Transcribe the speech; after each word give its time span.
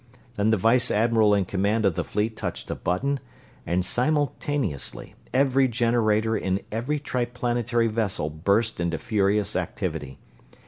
Then 0.35 0.49
the 0.49 0.57
vice 0.57 0.89
admiral 0.89 1.35
in 1.35 1.45
command 1.45 1.85
of 1.85 1.93
the 1.93 2.03
fleet 2.03 2.35
touched 2.35 2.71
a 2.71 2.75
button, 2.75 3.19
and 3.67 3.85
simultaneously 3.85 5.13
every 5.31 5.67
generator 5.67 6.35
in 6.35 6.61
every 6.71 6.97
Triplanetary 6.97 7.85
vessel 7.87 8.31
burst 8.31 8.79
into 8.79 8.97
furious 8.97 9.55
activity. 9.55 10.17